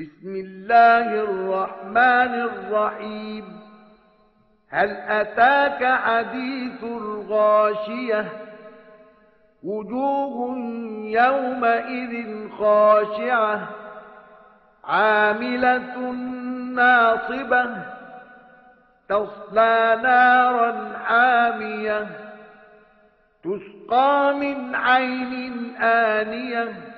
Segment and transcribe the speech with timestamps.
[0.00, 3.60] بسم الله الرحمن الرحيم.
[4.70, 8.26] هل أتاك حديث الغاشية؟
[9.62, 10.56] وجوه
[11.04, 13.68] يومئذ خاشعة.
[14.84, 16.10] عاملة
[16.74, 17.76] ناصبة.
[19.08, 22.06] تصلى نارا حامية.
[23.44, 26.89] تسقى من عين آنية.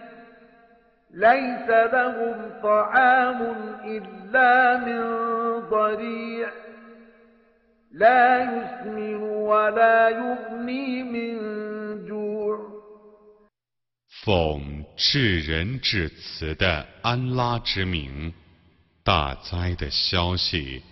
[1.12, 3.42] ليس لهم طعام
[3.86, 5.02] إلا من
[5.70, 6.50] ضريع
[7.92, 12.78] لا يسمن ولا يغني من جوع
[14.26, 18.34] 奉至仁至慈的安拉之名，
[19.04, 20.84] 大灾的消息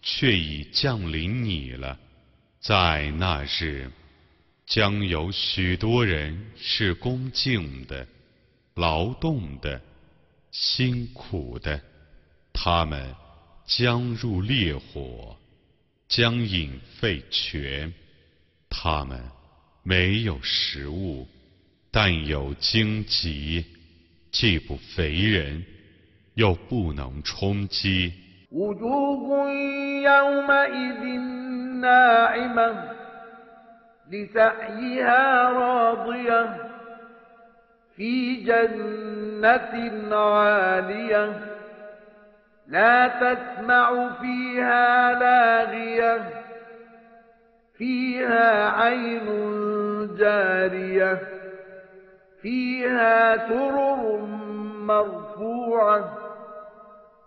[0.00, 1.98] 却已降临你了。
[2.60, 3.90] 在那日，
[4.66, 8.06] 将有许多人是恭敬的、
[8.75, 9.79] 劳动的、
[10.51, 11.79] 辛苦的，
[12.51, 13.13] 他们
[13.65, 15.37] 将入烈火，
[16.07, 17.93] 将饮废泉，
[18.69, 19.21] 他们
[19.83, 21.27] 没有食物。
[21.91, 23.63] 但有荆棘，
[24.31, 25.63] 既不肥人，
[26.33, 28.11] 又不能充饥。
[37.95, 41.33] في جنة عالية
[42.67, 46.29] لا تسمع فيها لاغية
[47.77, 49.25] فيها عين
[50.17, 51.19] جارية
[52.41, 54.17] فيها سرر
[54.79, 56.17] مرفوعة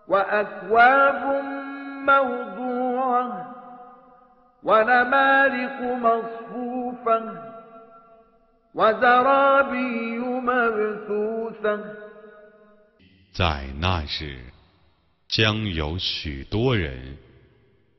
[0.07, 1.43] وأكواب
[2.05, 3.53] موضوعة
[4.63, 7.23] ونمارق مصفوفة
[13.33, 14.39] 在那日，
[15.27, 17.17] 将有许多人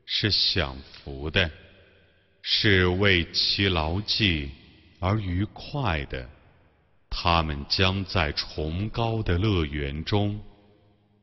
[0.06, 1.51] 是享福的，
[2.43, 4.53] 是为其牢记
[5.00, 6.31] 而愉快的。
[7.11, 10.41] 他们将在崇高的乐园中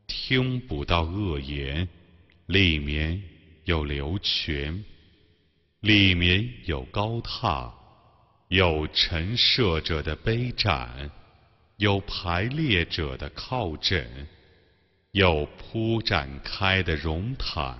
[0.05, 1.87] 听不到恶言，
[2.47, 3.23] 里面
[3.63, 4.83] 有流泉，
[5.79, 7.73] 里面有高塔，
[8.47, 10.87] 有陈设者的杯盏。
[11.77, 14.07] 有排列者的靠枕，
[15.11, 17.75] 有铺展开的绒毯。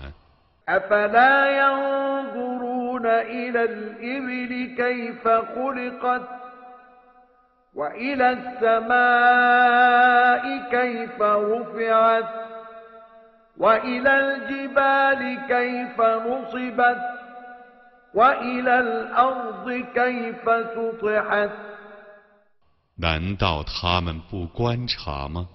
[22.96, 25.50] 难道他们不观察吗？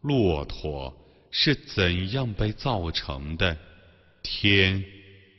[0.00, 0.94] 骆驼
[1.32, 3.56] 是怎样被造成的？
[4.22, 4.84] 天